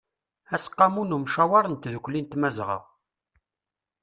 aseqqamu 0.55 1.03
n 1.05 1.15
ymcawer 1.17 1.65
n 1.67 1.75
tdukli 1.77 2.21
n 2.21 2.25
tmazɣa 2.31 2.79